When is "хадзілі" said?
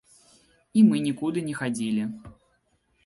1.59-2.09